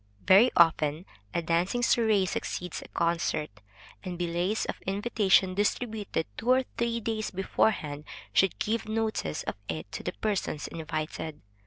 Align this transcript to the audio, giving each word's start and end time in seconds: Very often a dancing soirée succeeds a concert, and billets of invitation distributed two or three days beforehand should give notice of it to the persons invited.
Very 0.25 0.49
often 0.57 1.05
a 1.31 1.43
dancing 1.43 1.81
soirée 1.83 2.27
succeeds 2.27 2.81
a 2.81 2.87
concert, 2.87 3.51
and 4.03 4.17
billets 4.17 4.65
of 4.65 4.81
invitation 4.87 5.53
distributed 5.53 6.25
two 6.37 6.49
or 6.49 6.63
three 6.79 6.99
days 6.99 7.29
beforehand 7.29 8.05
should 8.33 8.57
give 8.57 8.87
notice 8.89 9.43
of 9.43 9.53
it 9.69 9.91
to 9.91 10.01
the 10.01 10.13
persons 10.13 10.65
invited. 10.69 11.43